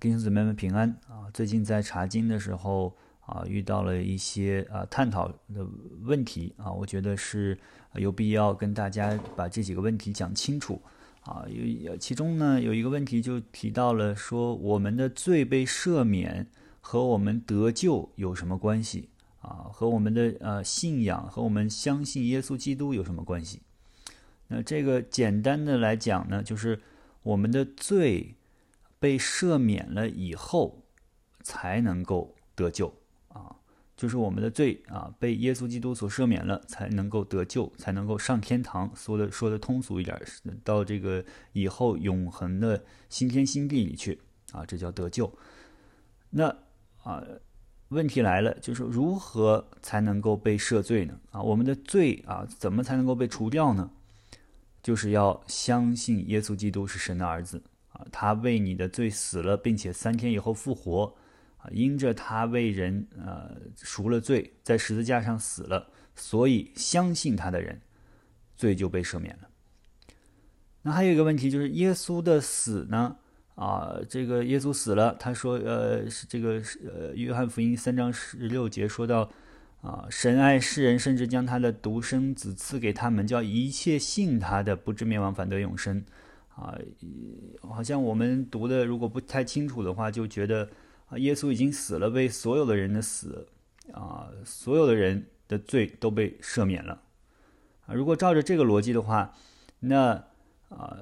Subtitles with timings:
[0.00, 1.26] 弟兄姊妹们平安啊！
[1.34, 2.94] 最近在查经的时候
[3.26, 5.66] 啊，遇到了一些啊探讨的
[6.02, 7.58] 问题啊，我觉得是
[7.94, 10.80] 有必要跟大家把这几个问题讲清楚
[11.22, 11.44] 啊。
[11.80, 16.46] 有其中呢有一个问题就提到了说，我们的罪被赦免
[16.80, 19.08] 和我们得救有什么关系
[19.40, 19.66] 啊？
[19.72, 23.62] 和我们的呃信仰和我们相信耶稣基督有什么关系？
[24.46, 26.80] 那这个简单的来讲呢，就是
[27.24, 28.36] 我们的罪。
[28.98, 30.84] 被赦免了以后，
[31.42, 32.92] 才能够得救
[33.28, 33.56] 啊！
[33.96, 38.90] 就是我们的罪啊，被耶稣基督所赦免了，才能够得救，才能够上天堂。
[38.94, 40.20] 说的说的通俗一点，
[40.62, 44.20] 到这个以后永恒的新天新地里去
[44.52, 45.32] 啊，这叫得救。
[46.30, 46.56] 那
[47.02, 47.22] 啊，
[47.88, 51.18] 问题来了，就是如何才能够被赦罪呢？
[51.30, 53.90] 啊，我们的罪啊，怎么才能够被除掉呢？
[54.82, 57.62] 就是要相信耶稣基督是神的儿子。
[58.12, 61.14] 他为你的罪死了，并且三天以后复活，
[61.58, 67.80] 啊，因着他为人呃赎了罪，在十字架上死了，所以相信他的人，
[68.56, 69.48] 罪就被赦免了。
[70.82, 73.16] 那还有一个问题就是耶稣的死呢？
[73.56, 79.28] 啊，这个耶稣死了，他说，呃，是这个是呃，约翰福音三章十六节说到，
[79.80, 86.04] 啊，神爱世人，甚至将他的独生子赐给他们，叫一切信他的不至灭亡，反得永生。
[86.58, 86.76] 啊，
[87.60, 90.68] 好像我们读的如果不太清楚的话，就觉得
[91.06, 93.46] 啊，耶稣已经死了，为所有的人的死
[93.92, 97.00] 啊，所有的人的罪都被赦免了
[97.86, 97.94] 啊。
[97.94, 99.32] 如果照着这个逻辑的话，
[99.78, 100.24] 那
[100.68, 100.98] 啊，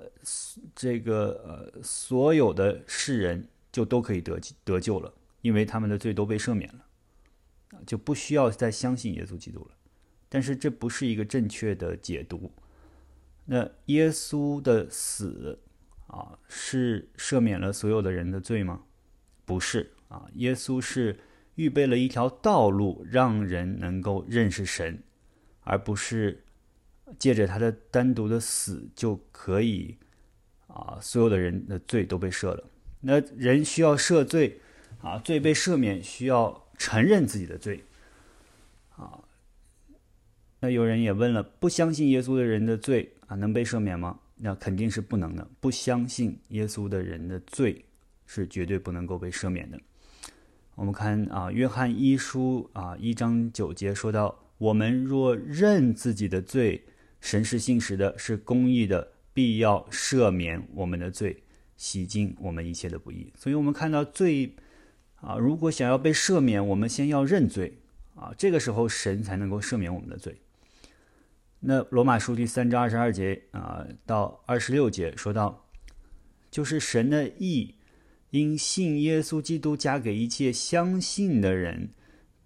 [0.74, 9.70] 这个呃，所有的世人就都可以得得救了，因为他们的罪都被赦免了，就不需要再相信耶稣基督了。
[10.28, 12.52] 但是这不是一个正确的解读。
[13.48, 15.60] 那耶稣的死
[16.08, 18.82] 啊，是赦免了所有的人的罪吗？
[19.44, 21.16] 不是啊，耶稣是
[21.54, 25.00] 预备了一条道路，让人能够认识神，
[25.62, 26.42] 而不是
[27.20, 29.96] 借着他的单独的死就可以
[30.66, 32.64] 啊，所有的人的罪都被赦了。
[33.00, 34.60] 那人需要赦罪
[35.00, 37.84] 啊，罪被赦免需要承认自己的罪
[38.96, 39.22] 啊。
[40.58, 43.12] 那有人也问了，不相信耶稣的人的罪。
[43.26, 44.18] 啊，能被赦免吗？
[44.36, 45.48] 那肯定是不能的。
[45.60, 47.84] 不相信耶稣的人的罪
[48.26, 49.80] 是绝对不能够被赦免的。
[50.74, 56.84] 我们看啊，《约翰一书》啊一章九节说到：“我们若认自己的罪，
[57.20, 61.42] 神是信实的，是公义的，必要赦免我们的罪，
[61.78, 64.54] 洗净我们一切的不义。”所以，我们看到罪
[65.22, 67.78] 啊，如果想要被赦免，我们先要认罪
[68.14, 70.38] 啊，这个时候神才能够赦免我们的罪。
[71.60, 75.66] 那罗马书第三章二十二节啊到二十六节说到，
[76.50, 77.74] 就是神的意
[78.30, 81.90] 因信耶稣基督加给一切相信的人，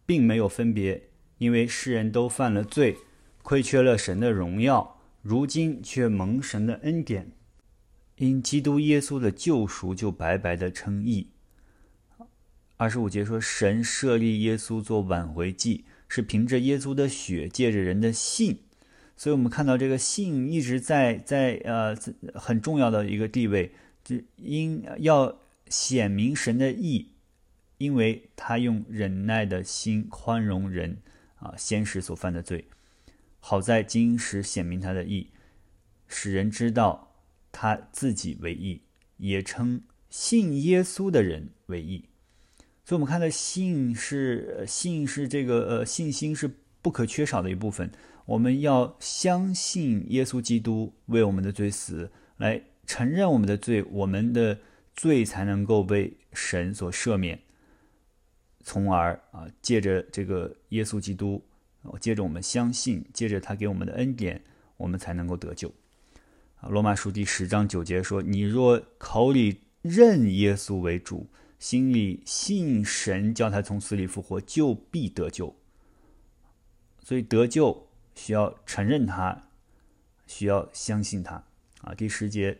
[0.06, 2.96] 并没有分别，因为世人都犯了罪，
[3.42, 7.32] 亏缺了神的荣耀，如今却蒙神的恩典，
[8.16, 11.32] 因基督耶稣的救赎就白白的称义。
[12.76, 18.60] 二十五节说，神设立耶稣做挽回祭，是凭着耶稣的血，借着人的信。
[19.20, 21.94] 所以我们看到这个信一直在在呃
[22.34, 23.70] 很重要的一个地位，
[24.02, 25.38] 就因要
[25.68, 27.06] 显明神的义，
[27.76, 30.96] 因为他用忍耐的心宽容人
[31.34, 32.64] 啊先时所犯的罪，
[33.40, 35.28] 好在今时显明他的义，
[36.08, 37.12] 使人知道
[37.52, 38.80] 他自己为义，
[39.18, 42.06] 也称信耶稣的人为义。
[42.86, 47.92] 所以我们看到信是信是这个呃信心是不可缺少的一部分。
[48.30, 54.56] 我们要相信耶稣基督为我们的罪死，来承认我们的罪，我们的
[54.94, 57.40] 罪才能够被神所赦免，
[58.62, 61.42] 从而啊，借着这个耶稣基督，
[61.98, 64.40] 借着我们相信，借着他给我们的恩典，
[64.76, 65.68] 我们才能够得救。
[66.60, 71.26] 啊，罗马书第十章九节说：“你若口里认耶稣为主，
[71.58, 75.56] 心里信神叫他从死里复活，就必得救。”
[77.02, 77.89] 所以得救。
[78.20, 79.48] 需要承认他，
[80.26, 81.42] 需要相信他
[81.80, 81.94] 啊！
[81.94, 82.58] 第十节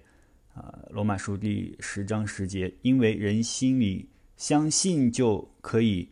[0.55, 4.09] 啊，罗马书第十章十节，因为人心里
[4.39, 6.09] 相信就可以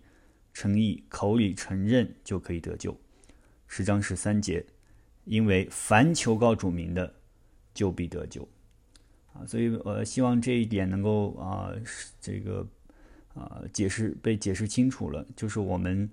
[0.52, 2.94] 诚意，口里承认就可以得救。
[3.66, 4.66] 十章十三节，
[5.24, 7.14] 因为凡求告主名的，
[7.72, 8.46] 就必得救
[9.32, 9.46] 啊！
[9.46, 11.72] 所以，我希望这一点能够啊，
[12.20, 12.68] 这个
[13.32, 16.10] 啊，解释被解释清楚了，就是我们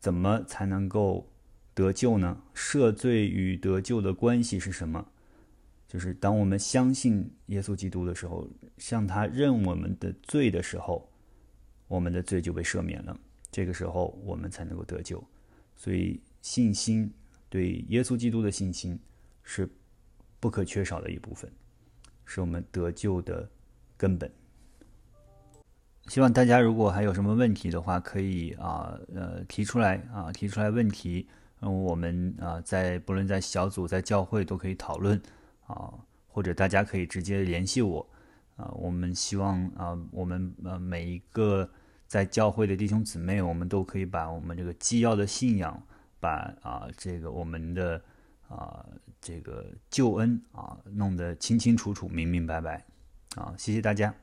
[0.00, 1.28] 怎么才能够。
[1.78, 2.42] 得救呢？
[2.56, 5.06] 赦罪与得救的关系是什么？
[5.86, 8.48] 就是当我们相信耶稣基督的时候，
[8.78, 11.08] 向他认我们的罪的时候，
[11.86, 13.16] 我们的罪就被赦免了。
[13.52, 15.22] 这个时候，我们才能够得救。
[15.76, 17.14] 所以，信心
[17.48, 18.98] 对耶稣基督的信心
[19.44, 19.70] 是
[20.40, 21.48] 不可缺少的一部分，
[22.24, 23.48] 是我们得救的
[23.96, 24.28] 根本。
[26.08, 31.28] 希望大家如果还有什么问题的话，可以啊呃提出来啊提出来问题，
[31.60, 35.20] 嗯我们啊在不论在小组在教会都可以讨论
[35.66, 35.92] 啊，
[36.28, 38.08] 或者大家可以直接联系我
[38.56, 38.70] 啊。
[38.76, 41.68] 我们希望啊我们呃每一个
[42.06, 45.82] 在教会的弟兄姊妹，我们都可以把我们这个基要的信仰，
[46.20, 48.00] 把啊这个我们的
[48.48, 48.86] 啊
[49.20, 52.84] 这个救恩啊弄得清清楚楚、明明白白
[53.34, 53.52] 啊。
[53.58, 54.14] 谢谢大家。